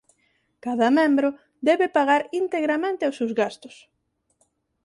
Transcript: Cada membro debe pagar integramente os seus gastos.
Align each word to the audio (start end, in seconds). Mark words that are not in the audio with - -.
Cada 0.65 0.87
membro 0.99 1.29
debe 1.69 1.87
pagar 1.97 2.21
integramente 2.41 3.07
os 3.09 3.17
seus 3.19 3.31
gastos. 3.41 3.75